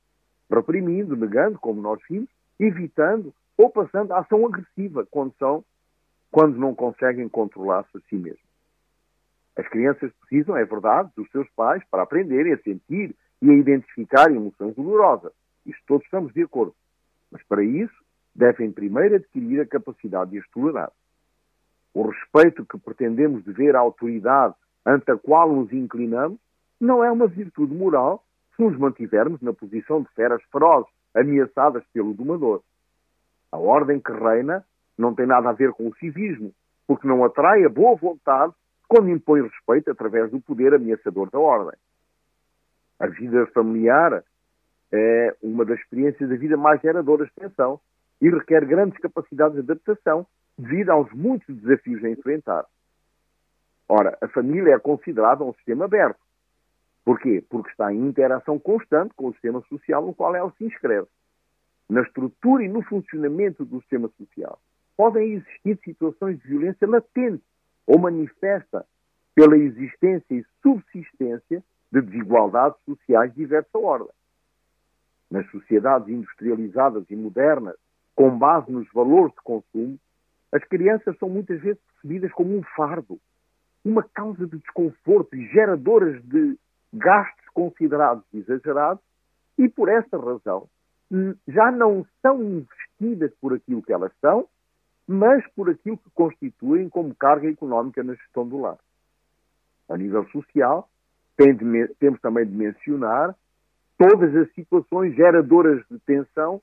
reprimindo, 0.51 1.17
negando, 1.17 1.59
como 1.59 1.81
nós 1.81 2.01
vimos, 2.09 2.29
evitando 2.59 3.33
ou 3.57 3.71
passando 3.71 4.13
a 4.13 4.21
ação 4.21 4.47
agressiva 4.47 5.07
quando 5.11 5.35
são, 5.39 5.65
quando 6.37 6.59
não 6.59 6.75
conseguem 6.75 7.31
controlar-se 7.31 7.97
a 7.97 8.01
si 8.11 8.15
mesmos. 8.15 8.45
As 9.57 9.67
crianças 9.69 10.13
precisam, 10.21 10.55
é 10.55 10.67
verdade, 10.67 11.11
dos 11.17 11.31
seus 11.31 11.49
pais 11.57 11.83
para 11.91 12.03
aprenderem 12.03 12.53
a 12.53 12.59
sentir 12.59 13.17
e 13.41 13.49
a 13.49 13.55
identificar 13.55 14.31
emoções 14.31 14.75
dolorosas. 14.75 15.33
Isto 15.65 15.83
todos 15.87 16.05
estamos 16.05 16.35
de 16.35 16.43
acordo. 16.43 16.75
Mas 17.33 17.43
para 17.45 17.65
isso, 17.65 17.95
devem 18.35 18.71
primeiro 18.71 19.15
adquirir 19.15 19.63
a 19.63 19.67
capacidade 19.67 20.33
de 20.33 20.41
as 20.41 20.47
tolerar. 20.51 20.93
O 21.95 22.07
respeito 22.07 22.67
que 22.67 22.77
pretendemos 22.77 23.43
dever 23.43 23.75
à 23.75 23.79
autoridade 23.79 24.55
ante 24.85 25.11
a 25.11 25.17
qual 25.17 25.51
nos 25.51 25.73
inclinamos 25.73 26.39
não 26.79 27.03
é 27.03 27.11
uma 27.11 27.29
virtude 27.29 27.75
moral 27.75 28.23
se 28.55 28.63
nos 28.63 28.77
mantivermos 28.79 29.41
na 29.41 29.55
posição 29.55 30.03
de 30.03 30.09
feras 30.11 30.43
ferozes, 30.53 30.93
ameaçadas 31.15 31.83
pelo 31.95 32.13
domador. 32.13 32.61
A 33.51 33.57
ordem 33.57 33.99
que 33.99 34.13
reina 34.13 34.63
não 34.97 35.15
tem 35.15 35.27
nada 35.27 35.51
a 35.51 35.53
ver 35.53 35.73
com 35.73 35.89
o 35.89 35.95
civismo, 35.97 36.53
porque 36.87 37.07
não 37.07 37.25
atrai 37.25 37.65
a 37.65 37.69
boa 37.69 37.97
vontade 37.97 38.53
quando 38.89 39.11
impõe 39.11 39.43
respeito 39.43 39.91
através 39.91 40.31
do 40.31 40.41
poder 40.41 40.75
ameaçador 40.75 41.31
da 41.31 41.39
ordem. 41.39 41.79
A 42.99 43.07
vida 43.07 43.47
familiar 43.49 44.23
é 44.93 45.37
uma 45.43 45.65
das 45.65 45.79
experiências 45.81 46.29
da 46.29 46.37
vida 46.37 46.57
mais 46.57 46.81
geradoras 46.81 47.29
de 47.29 47.35
tensão 47.35 47.81
e 48.21 48.31
requer 48.31 48.65
grandes 48.65 48.99
capacidades 48.99 49.55
de 49.55 49.61
adaptação 49.61 50.27
devido 50.57 50.91
aos 50.91 51.13
muitos 51.13 51.55
desafios 51.57 52.03
a 52.05 52.09
enfrentar. 52.09 52.65
Ora, 53.89 54.17
a 54.21 54.29
família 54.29 54.75
é 54.75 54.79
considerada 54.79 55.45
um 55.45 55.53
sistema 55.55 55.85
aberto, 55.85 56.19
Porquê? 57.07 57.41
Porque 57.49 57.71
está 57.71 57.95
em 57.95 58.05
interação 58.05 58.59
constante 58.59 59.15
com 59.15 59.29
o 59.29 59.33
sistema 59.33 59.63
social 59.69 60.05
no 60.05 60.13
qual 60.13 60.35
ela 60.35 60.53
se 60.59 60.65
inscreve. 60.65 61.07
Na 61.89 62.03
estrutura 62.03 62.65
e 62.65 62.69
no 62.69 62.83
funcionamento 62.83 63.65
do 63.65 63.81
sistema 63.81 64.11
social 64.19 64.59
podem 64.97 65.35
existir 65.35 65.79
situações 65.85 66.39
de 66.41 66.49
violência 66.49 66.89
latente 66.89 67.43
ou 67.87 67.99
manifesta 67.99 68.85
pela 69.35 69.57
existência 69.57 70.35
e 70.35 70.45
subsistência 70.63 71.63
de 71.93 72.01
desigualdades 72.01 72.79
sociais 72.85 73.31
de 73.33 73.39
diversa 73.39 73.79
ordem. 73.79 74.09
Nas 75.31 75.49
sociedades 75.51 76.09
industrializadas 76.09 77.05
e 77.11 77.17
modernas, 77.17 77.77
com 78.15 78.37
base 78.39 78.71
nos 78.73 78.91
valores 78.93 79.35
de 79.35 79.43
consumo, 79.43 79.99
as 80.53 80.65
crianças 80.65 81.17
são 81.19 81.29
muitas 81.29 81.61
vezes 81.61 81.81
percebidas 81.93 82.33
como 82.33 82.57
um 82.57 82.63
fardo, 82.75 83.19
uma 83.85 84.03
causa 84.03 84.47
de 84.47 84.59
desconforto 84.59 85.37
e 85.37 85.47
geradoras 85.49 86.23
de 86.25 86.59
gastos 86.93 87.47
considerados 87.53 88.25
exagerados 88.33 89.03
e, 89.59 89.69
por 89.69 89.89
essa 89.89 90.17
razão, 90.19 90.69
já 91.47 91.71
não 91.71 92.07
são 92.23 92.43
investidas 92.43 93.33
por 93.41 93.55
aquilo 93.55 93.83
que 93.83 93.93
elas 93.93 94.13
são, 94.21 94.49
mas 95.07 95.47
por 95.55 95.71
aquilo 95.71 95.97
que 95.99 96.11
constituem 96.11 96.89
como 96.89 97.15
carga 97.15 97.49
económica 97.49 98.03
na 98.03 98.15
gestão 98.15 98.47
do 98.47 98.61
lar. 98.61 98.79
A 99.89 99.97
nível 99.97 100.27
social, 100.31 100.89
tem 101.37 101.55
de, 101.55 101.89
temos 102.01 102.21
também 102.21 102.45
de 102.45 102.53
mencionar 102.53 103.37
todas 103.99 104.35
as 104.35 104.53
situações 104.53 105.15
geradoras 105.15 105.83
de 105.91 105.99
tensão, 106.01 106.61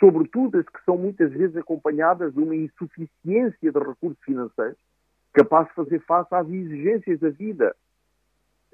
sobretudo 0.00 0.58
as 0.58 0.66
que 0.66 0.82
são 0.84 0.96
muitas 0.96 1.30
vezes 1.32 1.56
acompanhadas 1.56 2.32
de 2.32 2.40
uma 2.40 2.56
insuficiência 2.56 3.72
de 3.72 3.78
recursos 3.78 4.18
financeiros 4.24 4.78
capaz 5.32 5.68
de 5.68 5.74
fazer 5.74 6.00
face 6.00 6.34
às 6.34 6.48
exigências 6.48 7.20
da 7.20 7.30
vida, 7.30 7.74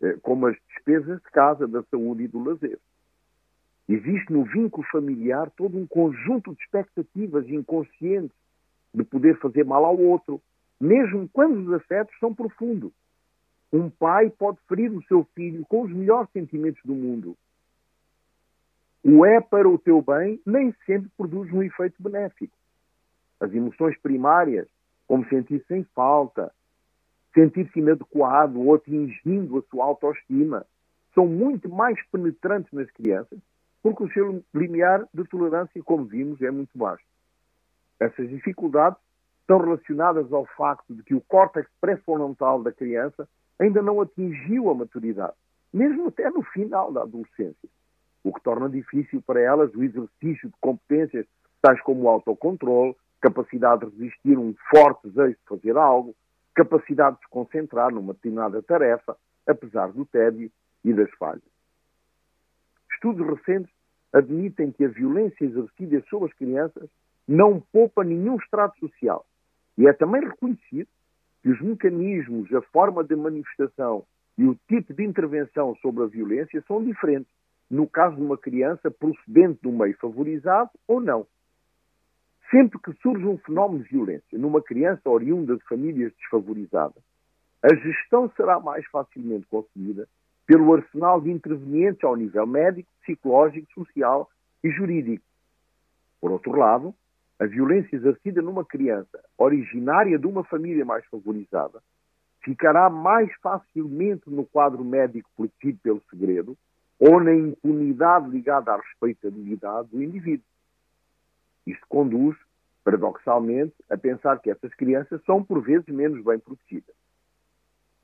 eh, 0.03 0.17
como 0.23 0.47
as 0.47 0.57
despesas 0.69 1.19
de 1.19 1.31
casa, 1.31 1.69
da 1.69 1.83
saúde 1.85 2.25
e 2.25 2.29
do 2.29 2.43
lazer. 2.43 2.79
Existe 3.89 4.33
no 4.33 4.45
vínculo 4.45 4.87
familiar 4.91 5.51
todo 5.57 5.79
um 5.79 5.87
conjunto 5.87 6.55
de 6.55 6.63
expectativas 6.63 7.49
inconscientes 7.49 8.37
de 8.95 9.05
poder 9.05 9.39
fazer 9.39 9.65
mal 9.65 9.85
ao 9.85 9.99
outro, 9.99 10.41
mesmo 10.81 11.29
quando 11.33 11.59
os 11.59 11.73
afetos 11.73 12.17
são 12.19 12.35
profundos. 12.35 12.93
Um 13.73 13.91
pai 13.91 14.31
pode 14.31 14.59
ferir 14.69 14.91
o 14.93 15.03
seu 15.05 15.25
filho 15.35 15.65
com 15.67 15.83
os 15.83 15.93
melhores 15.93 16.31
sentimentos 16.31 16.81
do 16.85 16.95
mundo. 16.95 17.37
O 19.05 19.25
é 19.25 19.41
para 19.41 19.69
o 19.69 19.79
teu 19.79 20.03
bem 20.03 20.41
nem 20.45 20.75
sempre 20.85 21.11
produz 21.17 21.53
um 21.53 21.63
efeito 21.63 22.03
benéfico. 22.03 22.57
As 23.41 23.53
emoções 23.53 23.97
primárias, 23.99 24.67
como 25.07 25.29
sentir-se 25.29 25.75
em 25.75 25.85
falta, 25.95 26.53
sentir-se 27.35 27.79
inadequado 27.79 28.61
ou 28.61 28.75
atingindo 28.75 29.59
a 29.59 29.63
sua 29.71 29.85
autoestima, 29.85 30.67
são 31.15 31.27
muito 31.27 31.69
mais 31.69 31.99
penetrantes 32.11 32.73
nas 32.73 32.91
crianças, 32.91 33.39
porque 33.83 34.05
o 34.05 34.13
seu 34.13 34.45
limiar 34.55 35.07
de 35.13 35.25
tolerância, 35.25 35.83
como 35.83 36.05
vimos, 36.05 36.41
é 36.43 36.51
muito 36.51 36.77
baixo. 36.77 37.05
Essas 38.01 38.29
dificuldades 38.29 38.99
estão 39.41 39.59
relacionadas 39.59 40.33
ao 40.33 40.47
facto 40.57 40.95
de 40.95 41.03
que 41.03 41.15
o 41.15 41.21
córtex 41.23 41.69
pré-frontal 41.81 42.63
da 42.63 42.73
criança 42.73 43.29
ainda 43.59 43.83
não 43.83 44.01
atingiu 44.01 44.71
a 44.71 44.75
maturidade, 44.75 45.35
mesmo 45.73 46.09
até 46.09 46.31
no 46.31 46.43
final 46.43 46.93
da 46.93 47.03
adolescência, 47.03 47.69
o 48.23 48.33
que 48.33 48.43
torna 48.43 48.69
difícil 48.69 49.23
para 49.23 49.41
elas 49.41 49.75
o 49.75 49.83
exercício 49.83 50.49
de 50.49 50.55
competências 50.61 51.27
tais 51.61 51.81
como 51.83 52.03
o 52.03 52.09
autocontrole, 52.09 52.95
capacidade 53.21 53.85
de 53.87 53.97
resistir 53.97 54.37
a 54.37 54.41
um 54.41 54.55
forte 54.71 55.09
desejo 55.09 55.37
de 55.37 55.49
fazer 55.49 55.77
algo, 55.77 56.15
capacidade 56.55 57.17
de 57.17 57.23
se 57.23 57.31
concentrar 57.31 57.93
numa 57.93 58.13
determinada 58.13 58.63
tarefa, 58.63 59.17
apesar 59.47 59.91
do 59.93 60.05
tédio 60.05 60.51
e 60.85 60.93
das 60.93 61.11
falhas. 61.13 61.43
Estudos 62.93 63.27
recentes 63.27 63.73
admitem 64.13 64.73
que 64.73 64.85
a 64.85 64.89
violência 64.89 65.45
exercida 65.45 66.03
sobre 66.09 66.31
as 66.31 66.35
crianças 66.35 66.89
não 67.29 67.61
poupa 67.61 68.03
nenhum 68.03 68.37
estrato 68.37 68.79
social. 68.81 69.27
E 69.77 69.87
é 69.87 69.93
também 69.93 70.23
reconhecido 70.23 70.89
que 71.43 71.51
os 71.51 71.61
mecanismos, 71.61 72.53
a 72.55 72.63
forma 72.63 73.05
de 73.05 73.15
manifestação 73.15 74.05
e 74.37 74.45
o 74.45 74.57
tipo 74.67 74.95
de 74.95 75.05
intervenção 75.05 75.77
sobre 75.83 76.05
a 76.05 76.07
violência 76.07 76.65
são 76.67 76.83
diferentes, 76.83 77.31
no 77.71 77.87
caso 77.87 78.17
de 78.17 78.23
uma 78.23 78.39
criança 78.39 78.91
procedente 78.91 79.61
do 79.63 79.71
meio 79.71 79.97
favorizado 79.99 80.71
ou 80.87 81.01
não. 81.01 81.27
Sempre 82.51 82.79
que 82.79 82.95
surge 83.03 83.27
um 83.27 83.37
fenómeno 83.39 83.85
de 83.85 83.91
violência 83.91 84.39
numa 84.39 84.63
criança 84.63 85.09
oriunda 85.11 85.55
de 85.55 85.63
famílias 85.65 86.13
desfavorizadas, 86.15 87.03
a 87.63 87.75
gestão 87.75 88.31
será 88.37 88.59
mais 88.59 88.87
facilmente 88.87 89.47
conseguida 89.49 90.09
pelo 90.47 90.73
arsenal 90.73 91.21
de 91.21 91.31
intervenientes 91.31 92.03
ao 92.03 92.17
nível 92.17 92.47
médico, 92.47 92.91
psicológico, 93.03 93.71
social 93.75 94.31
e 94.65 94.71
jurídico. 94.71 95.25
Por 96.21 96.31
outro 96.31 96.53
lado, 96.53 96.95
a 97.39 97.47
violência 97.47 97.95
exercida 97.95 98.43
numa 98.43 98.65
criança 98.65 99.23
originária 99.37 100.19
de 100.19 100.27
uma 100.27 100.43
família 100.45 100.85
mais 100.85 101.05
favorizada 101.07 101.81
ficará 102.43 102.89
mais 102.89 103.31
facilmente 103.43 104.29
no 104.31 104.45
quadro 104.45 104.85
médico 104.85 105.31
protegido 105.37 105.79
pelo 105.83 106.03
segredo 106.11 106.57
ou 106.99 107.21
na 107.21 107.35
impunidade 107.35 108.29
ligada 108.29 108.73
à 108.73 108.77
respeitabilidade 108.77 109.89
do 109.89 110.03
indivíduo. 110.03 110.45
Isto 111.67 111.87
conduz, 111.89 112.37
paradoxalmente, 112.83 113.75
a 113.91 113.97
pensar 113.97 114.41
que 114.41 114.51
essas 114.51 114.75
crianças 114.75 115.23
são 115.25 115.45
por 115.45 115.63
vezes 115.63 115.87
menos 115.89 116.25
bem 116.25 116.39
protegidas. 116.39 116.95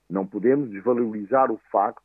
Não 0.09 0.27
podemos 0.27 0.71
desvalorizar 0.71 1.51
o 1.51 1.59
facto 1.73 2.05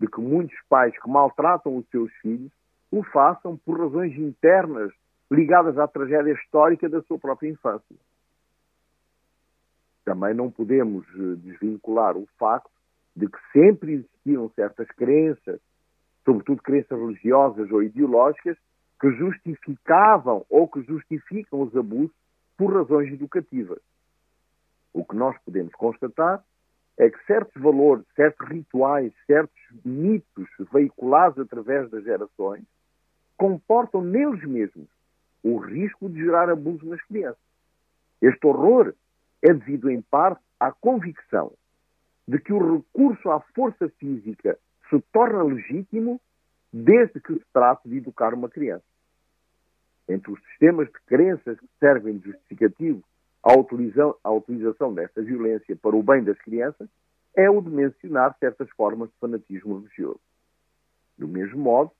de 0.00 0.08
que 0.08 0.20
muitos 0.20 0.58
pais 0.68 0.98
que 1.00 1.08
maltratam 1.08 1.76
os 1.76 1.86
seus 1.88 2.12
filhos 2.14 2.50
o 2.90 3.02
façam 3.02 3.56
por 3.58 3.78
razões 3.78 4.16
internas 4.16 4.92
ligadas 5.34 5.76
à 5.78 5.86
tragédia 5.86 6.32
histórica 6.32 6.88
da 6.88 7.02
sua 7.02 7.18
própria 7.18 7.48
infância. 7.48 7.96
Também 10.04 10.34
não 10.34 10.50
podemos 10.50 11.06
eh, 11.08 11.36
desvincular 11.36 12.16
o 12.16 12.26
facto 12.38 12.70
de 13.16 13.26
que 13.28 13.38
sempre 13.52 13.94
existiram 13.94 14.50
certas 14.50 14.88
crenças, 14.88 15.60
sobretudo 16.24 16.62
crenças 16.62 16.98
religiosas 16.98 17.70
ou 17.70 17.82
ideológicas, 17.82 18.56
que 19.00 19.10
justificavam 19.12 20.44
ou 20.48 20.68
que 20.68 20.82
justificam 20.82 21.62
os 21.62 21.76
abusos 21.76 22.14
por 22.56 22.72
razões 22.72 23.12
educativas. 23.12 23.80
O 24.92 25.04
que 25.04 25.16
nós 25.16 25.36
podemos 25.44 25.72
constatar 25.74 26.42
é 26.96 27.10
que 27.10 27.24
certos 27.26 27.60
valores, 27.60 28.06
certos 28.14 28.48
rituais, 28.48 29.12
certos 29.26 29.60
mitos 29.84 30.48
veiculados 30.72 31.38
através 31.38 31.90
das 31.90 32.04
gerações 32.04 32.64
comportam 33.36 34.00
neles 34.00 34.44
mesmos 34.44 34.88
o 35.44 35.58
risco 35.58 36.08
de 36.08 36.24
gerar 36.24 36.48
abuso 36.48 36.86
nas 36.86 37.00
crianças. 37.02 37.38
Este 38.20 38.46
horror 38.46 38.94
é 39.42 39.52
devido, 39.52 39.90
em 39.90 40.00
parte, 40.00 40.42
à 40.58 40.72
convicção 40.72 41.52
de 42.26 42.38
que 42.40 42.52
o 42.52 42.76
recurso 42.76 43.30
à 43.30 43.38
força 43.54 43.88
física 43.98 44.58
se 44.88 44.98
torna 45.12 45.42
legítimo 45.42 46.18
desde 46.72 47.20
que 47.20 47.34
se 47.34 47.44
trate 47.52 47.88
de 47.88 47.98
educar 47.98 48.32
uma 48.32 48.48
criança. 48.48 48.84
Entre 50.08 50.32
os 50.32 50.42
sistemas 50.44 50.86
de 50.88 50.98
crenças 51.06 51.60
que 51.60 51.68
servem 51.78 52.16
de 52.16 52.30
justificativo 52.30 53.04
à 53.42 53.52
utilização, 53.52 54.16
à 54.24 54.32
utilização 54.32 54.94
desta 54.94 55.22
violência 55.22 55.76
para 55.76 55.94
o 55.94 56.02
bem 56.02 56.24
das 56.24 56.38
crianças 56.38 56.88
é 57.36 57.50
o 57.50 57.60
de 57.60 57.68
mencionar 57.68 58.34
certas 58.38 58.70
formas 58.70 59.10
de 59.10 59.16
fanatismo 59.18 59.78
religioso. 59.78 60.20
Do 61.18 61.28
mesmo 61.28 61.58
modo, 61.58 61.92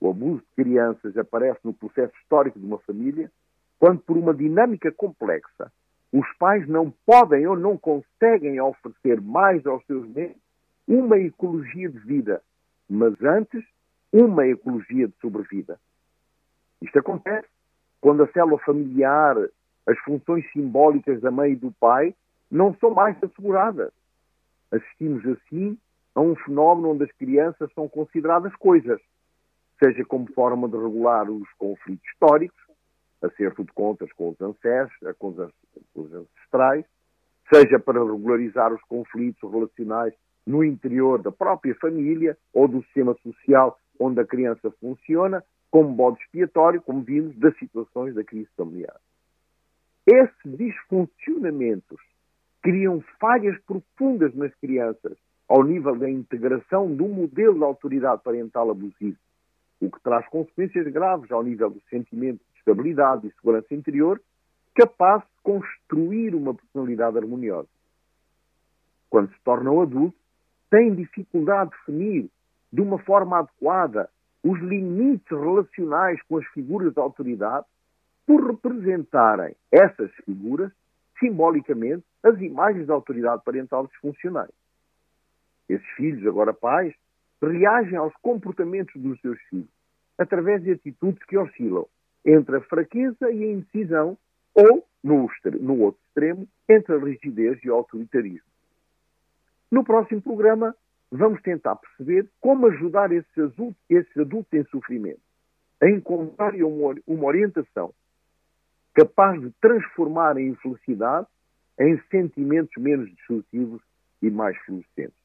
o 0.00 0.10
abuso 0.10 0.42
de 0.42 0.64
crianças 0.64 1.16
aparece 1.16 1.60
no 1.64 1.72
processo 1.72 2.12
histórico 2.22 2.58
de 2.58 2.66
uma 2.66 2.78
família 2.78 3.30
quando, 3.78 4.00
por 4.00 4.16
uma 4.16 4.34
dinâmica 4.34 4.90
complexa, 4.92 5.72
os 6.12 6.26
pais 6.38 6.66
não 6.68 6.92
podem 7.04 7.46
ou 7.46 7.56
não 7.56 7.76
conseguem 7.76 8.60
oferecer 8.60 9.20
mais 9.20 9.64
aos 9.66 9.84
seus 9.86 10.06
membros 10.08 10.40
uma 10.86 11.18
ecologia 11.18 11.88
de 11.88 11.98
vida, 11.98 12.42
mas 12.88 13.20
antes 13.22 13.62
uma 14.10 14.46
ecologia 14.46 15.06
de 15.06 15.14
sobrevida. 15.20 15.78
Isto 16.80 16.98
acontece 16.98 17.48
quando 18.00 18.22
a 18.22 18.28
célula 18.28 18.58
familiar, 18.60 19.36
as 19.86 19.98
funções 20.00 20.50
simbólicas 20.52 21.20
da 21.20 21.30
mãe 21.30 21.52
e 21.52 21.56
do 21.56 21.72
pai 21.72 22.14
não 22.50 22.74
são 22.76 22.90
mais 22.94 23.16
asseguradas. 23.22 23.92
Assistimos 24.70 25.26
assim 25.26 25.76
a 26.14 26.20
um 26.20 26.34
fenómeno 26.36 26.92
onde 26.92 27.04
as 27.04 27.12
crianças 27.12 27.70
são 27.74 27.88
consideradas 27.88 28.54
coisas 28.56 29.00
seja 29.82 30.04
como 30.04 30.26
forma 30.32 30.68
de 30.68 30.76
regular 30.76 31.30
os 31.30 31.48
conflitos 31.56 32.04
históricos, 32.10 32.58
acerto 33.22 33.64
de 33.64 33.72
contas 33.72 34.12
com 34.12 34.30
os 34.30 34.40
ancestros, 34.40 35.16
com 35.18 35.28
os 35.94 36.12
ancestrais, 36.12 36.84
seja 37.52 37.78
para 37.78 38.02
regularizar 38.02 38.72
os 38.72 38.82
conflitos 38.82 39.50
relacionais 39.50 40.14
no 40.46 40.64
interior 40.64 41.22
da 41.22 41.32
própria 41.32 41.74
família 41.76 42.36
ou 42.52 42.68
do 42.68 42.82
sistema 42.84 43.14
social 43.22 43.78
onde 43.98 44.20
a 44.20 44.26
criança 44.26 44.70
funciona, 44.80 45.42
como 45.70 45.92
bode 45.92 46.20
expiatório, 46.22 46.80
como 46.80 47.02
vimos, 47.02 47.36
das 47.36 47.56
situações 47.58 48.14
da 48.14 48.24
crise 48.24 48.48
familiar. 48.56 48.96
Esses 50.06 50.56
disfuncionamentos 50.56 52.00
criam 52.62 53.02
falhas 53.20 53.58
profundas 53.66 54.34
nas 54.34 54.54
crianças 54.54 55.16
ao 55.48 55.62
nível 55.64 55.96
da 55.96 56.08
integração 56.08 56.94
do 56.94 57.06
modelo 57.08 57.58
de 57.58 57.64
autoridade 57.64 58.22
parental 58.22 58.70
abusivo 58.70 59.18
o 59.80 59.90
que 59.90 60.00
traz 60.00 60.26
consequências 60.28 60.86
graves 60.92 61.30
ao 61.30 61.42
nível 61.42 61.70
do 61.70 61.80
sentimento 61.88 62.38
de 62.38 62.58
estabilidade 62.58 63.26
e 63.26 63.32
segurança 63.32 63.74
interior, 63.74 64.20
capaz 64.74 65.22
de 65.22 65.42
construir 65.42 66.34
uma 66.34 66.54
personalidade 66.54 67.18
harmoniosa. 67.18 67.68
Quando 69.08 69.32
se 69.32 69.40
tornam 69.44 69.80
adultos, 69.80 70.20
têm 70.70 70.94
dificuldade 70.94 71.70
de 71.70 71.76
definir 71.76 72.30
de 72.72 72.80
uma 72.80 72.98
forma 72.98 73.38
adequada 73.38 74.10
os 74.42 74.58
limites 74.60 75.30
relacionais 75.30 76.20
com 76.22 76.36
as 76.38 76.46
figuras 76.48 76.92
de 76.92 77.00
autoridade 77.00 77.66
por 78.26 78.46
representarem 78.46 79.56
essas 79.72 80.10
figuras, 80.24 80.70
simbolicamente, 81.18 82.04
as 82.22 82.38
imagens 82.40 82.86
da 82.86 82.94
autoridade 82.94 83.42
parental 83.42 83.86
disfuncionais. 83.86 84.52
Esses 85.68 85.86
filhos, 85.96 86.26
agora 86.26 86.52
pais, 86.52 86.94
reagem 87.42 87.96
aos 87.96 88.14
comportamentos 88.22 89.00
dos 89.00 89.20
seus 89.20 89.40
filhos 89.42 89.68
através 90.16 90.62
de 90.62 90.72
atitudes 90.72 91.22
que 91.24 91.38
oscilam 91.38 91.86
entre 92.24 92.56
a 92.56 92.60
fraqueza 92.62 93.30
e 93.30 93.44
a 93.44 93.52
indecisão 93.52 94.18
ou, 94.54 94.84
no, 95.02 95.30
no 95.60 95.80
outro 95.80 96.00
extremo, 96.08 96.48
entre 96.68 96.94
a 96.94 96.98
rigidez 96.98 97.58
e 97.62 97.70
o 97.70 97.74
autoritarismo. 97.74 98.48
No 99.70 99.84
próximo 99.84 100.20
programa, 100.20 100.74
vamos 101.10 101.40
tentar 101.42 101.76
perceber 101.76 102.28
como 102.40 102.66
ajudar 102.66 103.12
esses 103.12 103.38
adultos, 103.38 104.52
em 104.52 104.64
sofrimento 104.64 105.20
a 105.80 105.88
encontrar 105.88 106.54
uma, 106.56 106.96
uma 107.06 107.24
orientação 107.24 107.94
capaz 108.92 109.40
de 109.40 109.52
transformar 109.60 110.36
a 110.36 110.42
infelicidade 110.42 111.28
em 111.78 112.00
sentimentos 112.10 112.82
menos 112.82 113.08
destrutivos 113.14 113.80
e 114.20 114.28
mais 114.28 114.58
florescentes 114.64 115.17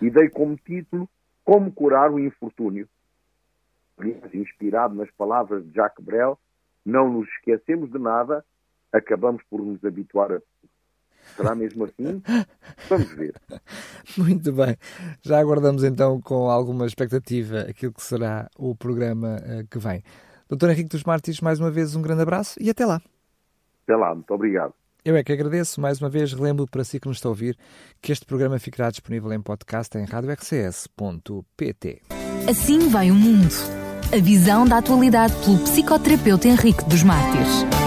e 0.00 0.10
dei 0.10 0.28
como 0.28 0.56
título 0.56 1.08
Como 1.44 1.72
Curar 1.72 2.12
o 2.12 2.18
Infortúnio. 2.18 2.88
Inspirado 4.34 4.94
nas 4.94 5.10
palavras 5.12 5.64
de 5.64 5.72
Jacques 5.74 6.04
Brel, 6.04 6.38
não 6.84 7.10
nos 7.10 7.28
esquecemos 7.28 7.90
de 7.90 7.98
nada, 7.98 8.44
acabamos 8.92 9.42
por 9.48 9.60
nos 9.60 9.82
habituar 9.84 10.32
a 10.32 10.40
Será 11.34 11.54
mesmo 11.54 11.84
assim? 11.84 12.22
Vamos 12.88 13.12
ver. 13.14 13.34
Muito 14.16 14.52
bem. 14.52 14.76
Já 15.22 15.40
aguardamos 15.40 15.82
então 15.82 16.20
com 16.20 16.48
alguma 16.48 16.86
expectativa 16.86 17.60
aquilo 17.62 17.92
que 17.92 18.02
será 18.02 18.48
o 18.56 18.74
programa 18.76 19.36
uh, 19.36 19.66
que 19.68 19.78
vem. 19.78 20.02
Doutor 20.48 20.70
Henrique 20.70 20.88
dos 20.88 21.02
Martins, 21.02 21.40
mais 21.40 21.58
uma 21.58 21.70
vez 21.70 21.96
um 21.96 22.02
grande 22.02 22.22
abraço 22.22 22.56
e 22.62 22.70
até 22.70 22.86
lá. 22.86 23.00
Até 23.82 23.96
lá, 23.96 24.14
muito 24.14 24.32
obrigado. 24.32 24.72
Eu 25.06 25.14
é 25.14 25.22
que 25.22 25.32
agradeço. 25.32 25.80
Mais 25.80 26.00
uma 26.00 26.10
vez, 26.10 26.32
relembro 26.32 26.66
para 26.66 26.82
si 26.82 26.98
que 26.98 27.06
nos 27.06 27.18
está 27.18 27.28
a 27.28 27.30
ouvir 27.30 27.56
que 28.02 28.10
este 28.10 28.26
programa 28.26 28.58
ficará 28.58 28.90
disponível 28.90 29.32
em 29.32 29.40
podcast 29.40 29.96
em 29.96 30.04
radiorcs.pt. 30.04 32.02
Assim 32.50 32.88
vai 32.88 33.12
o 33.12 33.14
mundo. 33.14 33.54
A 34.12 34.20
visão 34.20 34.66
da 34.66 34.78
atualidade 34.78 35.32
pelo 35.44 35.58
psicoterapeuta 35.58 36.48
Henrique 36.48 36.84
dos 36.86 37.04
Mártires. 37.04 37.85